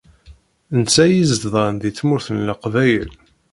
Netta 0.79 1.03
i 1.09 1.17
izedɣen 1.21 1.75
di 1.81 1.91
Tmurt 1.91 2.27
n 2.35 2.43
Leqbayel. 2.49 3.11